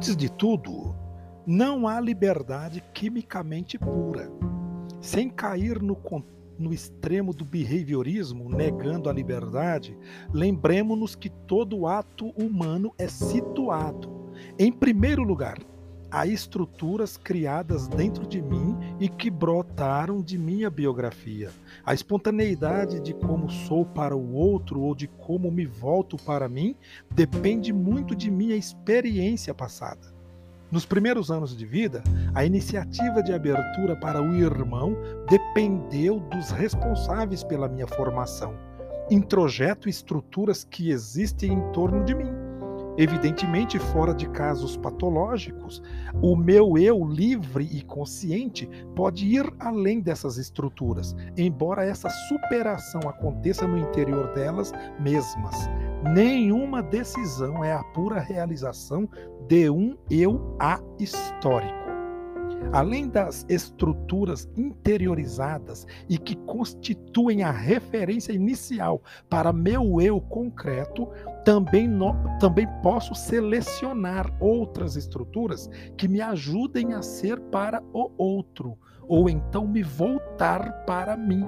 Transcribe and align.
Antes 0.00 0.16
de 0.16 0.30
tudo, 0.30 0.94
não 1.46 1.86
há 1.86 2.00
liberdade 2.00 2.82
quimicamente 2.94 3.78
pura. 3.78 4.32
Sem 4.98 5.28
cair 5.28 5.82
no, 5.82 5.94
no 6.58 6.72
extremo 6.72 7.34
do 7.34 7.44
behaviorismo, 7.44 8.48
negando 8.48 9.10
a 9.10 9.12
liberdade, 9.12 9.94
lembremos-nos 10.32 11.14
que 11.14 11.28
todo 11.28 11.86
ato 11.86 12.30
humano 12.30 12.94
é 12.96 13.06
situado, 13.08 14.32
em 14.58 14.72
primeiro 14.72 15.22
lugar, 15.22 15.58
há 16.10 16.26
estruturas 16.26 17.16
criadas 17.16 17.86
dentro 17.86 18.26
de 18.26 18.42
mim 18.42 18.76
e 18.98 19.08
que 19.08 19.30
brotaram 19.30 20.20
de 20.20 20.36
minha 20.36 20.68
biografia. 20.68 21.50
A 21.84 21.94
espontaneidade 21.94 23.00
de 23.00 23.14
como 23.14 23.48
sou 23.50 23.84
para 23.84 24.16
o 24.16 24.34
outro 24.34 24.80
ou 24.80 24.94
de 24.94 25.06
como 25.06 25.50
me 25.50 25.64
volto 25.66 26.16
para 26.16 26.48
mim 26.48 26.74
depende 27.10 27.72
muito 27.72 28.14
de 28.14 28.30
minha 28.30 28.56
experiência 28.56 29.54
passada. 29.54 30.20
Nos 30.70 30.86
primeiros 30.86 31.30
anos 31.30 31.56
de 31.56 31.66
vida, 31.66 32.02
a 32.32 32.44
iniciativa 32.44 33.22
de 33.22 33.32
abertura 33.32 33.96
para 33.96 34.22
o 34.22 34.34
irmão 34.36 34.96
dependeu 35.28 36.20
dos 36.20 36.50
responsáveis 36.50 37.42
pela 37.42 37.68
minha 37.68 37.88
formação. 37.88 38.54
Introjeto 39.10 39.88
estruturas 39.88 40.62
que 40.62 40.90
existem 40.90 41.52
em 41.52 41.72
torno 41.72 42.04
de 42.04 42.14
mim 42.14 42.39
Evidentemente, 42.96 43.78
fora 43.78 44.14
de 44.14 44.28
casos 44.28 44.76
patológicos, 44.76 45.82
o 46.22 46.36
meu 46.36 46.76
eu 46.76 47.04
livre 47.04 47.68
e 47.70 47.82
consciente 47.82 48.68
pode 48.94 49.26
ir 49.26 49.50
além 49.58 50.00
dessas 50.00 50.36
estruturas, 50.36 51.14
embora 51.36 51.84
essa 51.84 52.10
superação 52.28 53.00
aconteça 53.08 53.66
no 53.66 53.78
interior 53.78 54.32
delas 54.34 54.72
mesmas. 54.98 55.56
Nenhuma 56.14 56.82
decisão 56.82 57.64
é 57.64 57.72
a 57.72 57.84
pura 57.84 58.20
realização 58.20 59.08
de 59.48 59.70
um 59.70 59.96
eu 60.10 60.56
ahistórico 60.58 61.89
além 62.72 63.08
das 63.08 63.44
estruturas 63.48 64.48
interiorizadas 64.56 65.86
e 66.08 66.18
que 66.18 66.36
constituem 66.36 67.42
a 67.42 67.50
referência 67.50 68.32
inicial 68.32 69.02
para 69.28 69.52
meu 69.52 70.00
eu 70.00 70.20
concreto, 70.20 71.08
também, 71.44 71.88
no, 71.88 72.14
também 72.38 72.66
posso 72.82 73.14
selecionar 73.14 74.30
outras 74.40 74.96
estruturas 74.96 75.68
que 75.96 76.06
me 76.06 76.20
ajudem 76.20 76.94
a 76.94 77.02
ser 77.02 77.40
para 77.40 77.82
o 77.92 78.10
outro, 78.16 78.78
ou 79.08 79.28
então 79.28 79.66
me 79.66 79.82
voltar 79.82 80.84
para 80.84 81.16
mim. 81.16 81.44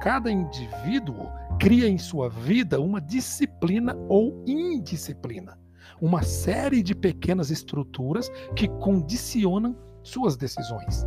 Cada 0.00 0.30
indivíduo 0.30 1.26
cria 1.58 1.88
em 1.88 1.98
sua 1.98 2.28
vida 2.28 2.80
uma 2.80 3.00
disciplina 3.00 3.96
ou 4.08 4.44
indisciplina, 4.46 5.58
uma 6.00 6.22
série 6.22 6.82
de 6.82 6.94
pequenas 6.94 7.50
estruturas 7.50 8.30
que 8.54 8.68
condicionam 8.68 9.76
suas 10.08 10.36
decisões. 10.36 11.06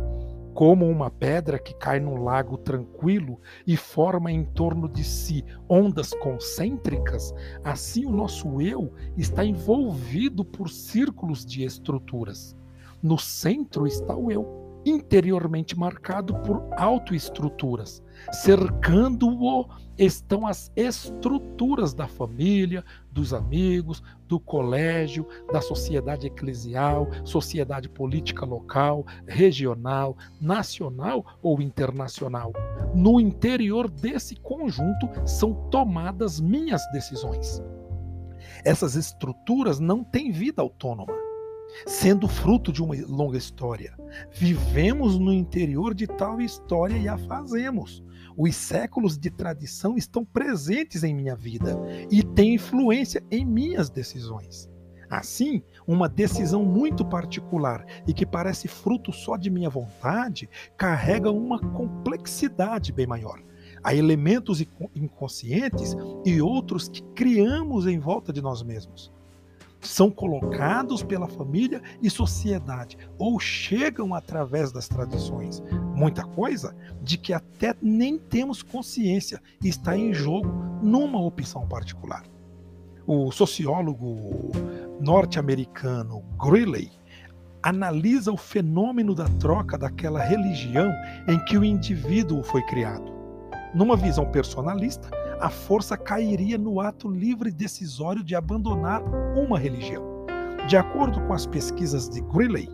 Como 0.54 0.88
uma 0.88 1.10
pedra 1.10 1.58
que 1.58 1.74
cai 1.74 1.98
num 1.98 2.22
lago 2.22 2.58
tranquilo 2.58 3.40
e 3.66 3.76
forma 3.76 4.30
em 4.30 4.44
torno 4.44 4.88
de 4.88 5.02
si 5.02 5.44
ondas 5.68 6.12
concêntricas, 6.14 7.32
assim 7.64 8.04
o 8.04 8.10
nosso 8.10 8.60
eu 8.60 8.92
está 9.16 9.44
envolvido 9.44 10.44
por 10.44 10.68
círculos 10.68 11.44
de 11.44 11.64
estruturas. 11.64 12.54
No 13.02 13.18
centro 13.18 13.86
está 13.86 14.14
o 14.14 14.30
eu, 14.30 14.61
interiormente 14.84 15.78
marcado 15.78 16.34
por 16.40 16.62
autoestruturas. 16.76 18.02
Cercando-o 18.32 19.66
estão 19.98 20.46
as 20.46 20.72
estruturas 20.74 21.92
da 21.94 22.08
família, 22.08 22.84
dos 23.10 23.34
amigos, 23.34 24.02
do 24.26 24.40
colégio, 24.40 25.26
da 25.52 25.60
sociedade 25.60 26.26
eclesial, 26.26 27.08
sociedade 27.24 27.88
política 27.88 28.44
local, 28.44 29.06
regional, 29.26 30.16
nacional 30.40 31.24
ou 31.42 31.60
internacional. 31.60 32.52
No 32.94 33.20
interior 33.20 33.90
desse 33.90 34.36
conjunto 34.36 35.08
são 35.26 35.68
tomadas 35.70 36.40
minhas 36.40 36.82
decisões. 36.92 37.62
Essas 38.64 38.94
estruturas 38.94 39.78
não 39.78 40.04
têm 40.04 40.30
vida 40.30 40.62
autônoma 40.62 41.12
sendo 41.86 42.28
fruto 42.28 42.72
de 42.72 42.82
uma 42.82 42.94
longa 43.06 43.38
história. 43.38 43.96
Vivemos 44.32 45.18
no 45.18 45.32
interior 45.32 45.94
de 45.94 46.06
tal 46.06 46.40
história 46.40 46.96
e 46.96 47.08
a 47.08 47.16
fazemos. 47.16 48.02
Os 48.36 48.54
séculos 48.54 49.18
de 49.18 49.30
tradição 49.30 49.96
estão 49.96 50.24
presentes 50.24 51.04
em 51.04 51.14
minha 51.14 51.36
vida 51.36 51.78
e 52.10 52.22
têm 52.22 52.54
influência 52.54 53.22
em 53.30 53.44
minhas 53.44 53.90
decisões. 53.90 54.70
Assim, 55.10 55.62
uma 55.86 56.08
decisão 56.08 56.64
muito 56.64 57.04
particular 57.04 57.84
e 58.06 58.14
que 58.14 58.24
parece 58.24 58.66
fruto 58.66 59.12
só 59.12 59.36
de 59.36 59.50
minha 59.50 59.68
vontade 59.68 60.48
carrega 60.76 61.30
uma 61.30 61.58
complexidade 61.58 62.92
bem 62.92 63.06
maior. 63.06 63.42
Há 63.84 63.94
elementos 63.94 64.64
inconscientes 64.94 65.94
e 66.24 66.40
outros 66.40 66.88
que 66.88 67.02
criamos 67.14 67.86
em 67.86 67.98
volta 67.98 68.32
de 68.32 68.40
nós 68.40 68.62
mesmos 68.62 69.12
são 69.82 70.10
colocados 70.10 71.02
pela 71.02 71.28
família 71.28 71.82
e 72.00 72.08
sociedade 72.08 72.96
ou 73.18 73.38
chegam 73.38 74.14
através 74.14 74.72
das 74.72 74.88
tradições. 74.88 75.62
Muita 75.94 76.24
coisa 76.24 76.74
de 77.02 77.18
que 77.18 77.32
até 77.32 77.74
nem 77.82 78.18
temos 78.18 78.62
consciência 78.62 79.40
está 79.62 79.96
em 79.96 80.14
jogo 80.14 80.48
numa 80.82 81.20
opção 81.20 81.66
particular. 81.66 82.24
O 83.06 83.32
sociólogo 83.32 84.52
norte-americano 85.00 86.22
Greeley 86.40 86.90
analisa 87.62 88.32
o 88.32 88.36
fenômeno 88.36 89.14
da 89.14 89.26
troca 89.40 89.76
daquela 89.76 90.20
religião 90.20 90.92
em 91.28 91.38
que 91.44 91.58
o 91.58 91.64
indivíduo 91.64 92.42
foi 92.42 92.62
criado. 92.66 93.12
Numa 93.74 93.96
visão 93.96 94.30
personalista, 94.30 95.10
a 95.42 95.50
força 95.50 95.96
cairia 95.96 96.56
no 96.56 96.80
ato 96.80 97.10
livre 97.10 97.50
e 97.50 97.52
decisório 97.52 98.22
de 98.22 98.36
abandonar 98.36 99.02
uma 99.36 99.58
religião. 99.58 100.24
De 100.68 100.76
acordo 100.76 101.20
com 101.22 101.32
as 101.32 101.44
pesquisas 101.44 102.08
de 102.08 102.20
Greeley, 102.20 102.68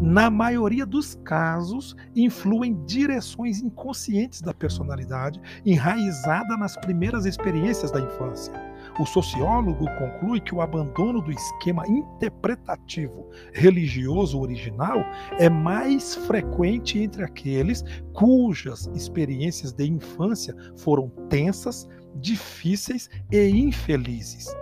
na 0.00 0.28
maioria 0.28 0.84
dos 0.84 1.14
casos, 1.22 1.94
influem 2.16 2.84
direções 2.86 3.60
inconscientes 3.60 4.42
da 4.42 4.52
personalidade, 4.52 5.40
enraizada 5.64 6.56
nas 6.56 6.76
primeiras 6.76 7.24
experiências 7.24 7.92
da 7.92 8.00
infância. 8.00 8.52
O 8.98 9.06
sociólogo 9.06 9.86
conclui 9.98 10.40
que 10.40 10.54
o 10.54 10.60
abandono 10.60 11.22
do 11.22 11.30
esquema 11.30 11.86
interpretativo 11.88 13.26
religioso 13.54 14.38
original 14.38 14.98
é 15.38 15.48
mais 15.48 16.14
frequente 16.14 16.98
entre 16.98 17.24
aqueles 17.24 17.82
cujas 18.12 18.86
experiências 18.94 19.72
de 19.72 19.86
infância 19.86 20.54
foram 20.76 21.08
tensas, 21.30 21.88
difíceis 22.16 23.08
e 23.30 23.48
infelizes. 23.48 24.54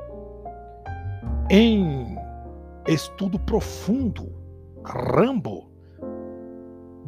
Em 1.51 2.17
estudo 2.87 3.39
profundo, 3.41 4.33
Rambo 4.85 5.69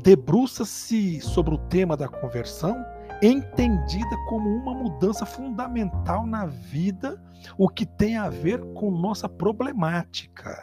debruça-se 0.03 1.21
sobre 1.21 1.55
o 1.55 1.59
tema 1.59 1.97
da 1.97 2.09
conversão 2.09 2.85
entendida 3.23 4.17
como 4.29 4.51
uma 4.51 4.75
mudança 4.75 5.25
fundamental 5.25 6.27
na 6.27 6.47
vida, 6.47 7.23
o 7.57 7.69
que 7.69 7.87
tem 7.87 8.17
a 8.17 8.29
ver 8.29 8.61
com 8.75 8.91
nossa 8.91 9.29
problemática. 9.29 10.61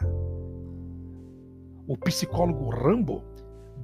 O 1.88 1.96
psicólogo 1.96 2.68
Rambo 2.68 3.24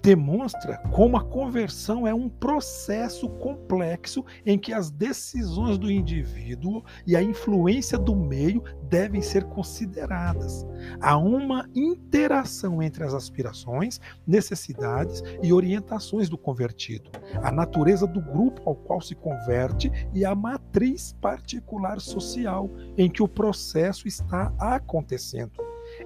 demonstra 0.03 0.79
como 0.93 1.17
a 1.17 1.25
conversão 1.25 2.07
é 2.07 2.15
um 2.15 2.29
processo 2.29 3.29
complexo 3.29 4.25
em 4.45 4.59
que 4.59 4.73
as 4.73 4.91
decisões 4.91 5.79
do 5.79 5.91
indivíduo 5.91 6.83
e 7.07 7.17
a 7.17 7.23
influência 7.23 7.99
do 7.99 8.15
meio 8.15 8.63
devem 8.89 9.23
ser 9.23 9.45
consideradas. 9.45 10.67
Há 11.01 11.17
uma 11.17 11.69
interação 11.75 12.83
entre 12.83 13.05
as 13.05 13.15
aspirações, 13.15 14.01
necessidades 14.27 15.23
e 15.43 15.53
orientações 15.53 16.29
do 16.29 16.39
convertido, 16.39 17.11
a 17.43 17.51
natureza 17.51 18.07
do 18.07 18.21
grupo 18.21 18.63
ao 18.65 18.75
qual 18.75 19.01
se 19.01 19.15
converte 19.15 19.91
e 20.13 20.25
a 20.25 20.35
matriz 20.35 21.15
particular 21.21 22.01
social 22.01 22.71
em 22.97 23.11
que 23.11 23.23
o 23.23 23.29
processo 23.29 24.07
está 24.07 24.53
acontecendo. 24.59 25.53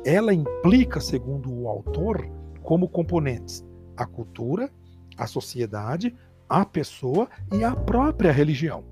Ela 0.04 0.32
implica, 0.32 1.00
segundo 1.00 1.52
o 1.52 1.68
autor, 1.68 2.28
como 2.62 2.88
componentes 2.88 3.64
a 4.00 4.06
cultura, 4.06 4.70
a 5.16 5.26
sociedade, 5.26 6.16
a 6.48 6.64
pessoa 6.64 7.28
e 7.52 7.62
a 7.62 7.76
própria 7.76 8.32
religião. 8.32 8.82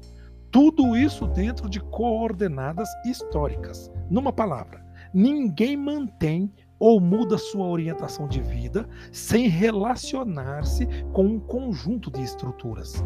Tudo 0.51 0.95
isso 0.97 1.27
dentro 1.27 1.69
de 1.69 1.81
coordenadas 1.81 2.89
históricas. 3.07 3.91
Numa 4.11 4.33
palavra, 4.33 4.85
ninguém 5.13 5.77
mantém 5.77 6.53
ou 6.79 7.01
muda 7.01 7.39
sua 7.39 7.67
orientação 7.67 8.29
de 8.29 8.41
vida 8.41 8.87
sem 9.11 9.49
relacionar-se 9.49 10.87
com 11.13 11.25
um 11.25 11.41
conjunto 11.41 12.11
de 12.11 12.23
estruturas. 12.23 13.03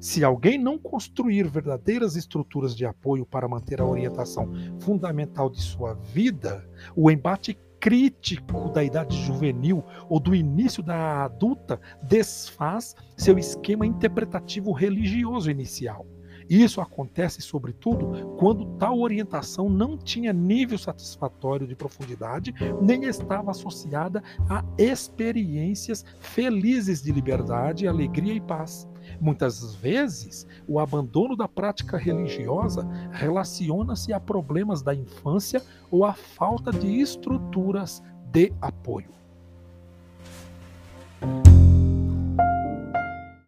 Se 0.00 0.24
alguém 0.24 0.58
não 0.58 0.76
construir 0.76 1.48
verdadeiras 1.48 2.16
estruturas 2.16 2.74
de 2.74 2.84
apoio 2.84 3.24
para 3.24 3.48
manter 3.48 3.80
a 3.80 3.86
orientação 3.86 4.50
fundamental 4.80 5.48
de 5.48 5.62
sua 5.62 5.94
vida, 5.94 6.68
o 6.96 7.08
embate 7.08 7.56
crítico 7.82 8.70
da 8.70 8.84
idade 8.84 9.16
juvenil 9.26 9.84
ou 10.08 10.20
do 10.20 10.36
início 10.36 10.84
da 10.84 11.24
adulta 11.24 11.80
desfaz 12.00 12.94
seu 13.16 13.36
esquema 13.36 13.84
interpretativo 13.84 14.70
religioso 14.70 15.50
inicial. 15.50 16.06
Isso 16.48 16.80
acontece, 16.80 17.42
sobretudo, 17.42 18.36
quando 18.38 18.76
tal 18.78 19.00
orientação 19.00 19.68
não 19.68 19.98
tinha 19.98 20.32
nível 20.32 20.78
satisfatório 20.78 21.66
de 21.66 21.74
profundidade, 21.74 22.54
nem 22.80 23.04
estava 23.04 23.50
associada 23.50 24.22
a 24.48 24.64
experiências 24.78 26.04
felizes 26.20 27.02
de 27.02 27.10
liberdade, 27.10 27.88
alegria 27.88 28.34
e 28.34 28.40
paz. 28.40 28.86
Muitas 29.20 29.74
vezes, 29.74 30.46
o 30.66 30.78
abandono 30.78 31.36
da 31.36 31.48
prática 31.48 31.96
religiosa 31.96 32.86
relaciona-se 33.10 34.12
a 34.12 34.20
problemas 34.20 34.82
da 34.82 34.94
infância 34.94 35.62
ou 35.90 36.04
a 36.04 36.12
falta 36.12 36.70
de 36.70 37.00
estruturas 37.00 38.02
de 38.30 38.52
apoio. 38.60 39.10